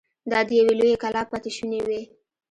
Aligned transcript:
دا 0.31 0.39
د 0.47 0.49
يوې 0.59 0.73
لويې 0.79 0.95
کلا 1.03 1.21
پاتې 1.31 1.49
شونې 1.55 1.79
وې. 1.87 2.01